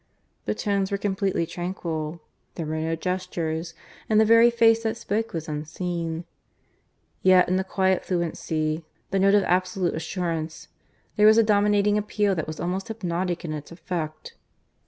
[0.45, 2.21] The tones were completely tranquil,
[2.55, 3.75] there were no gestures,
[4.09, 6.25] and the very face that spoke was unseen.
[7.21, 10.69] Yet in the quiet fluency, the note of absolute assurance,
[11.17, 14.33] there was a dominating appeal that was almost hypnotic in its effect.